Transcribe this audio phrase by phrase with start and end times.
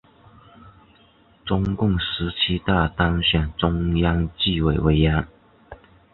[1.45, 5.27] 中共十七大当选中央纪委委员。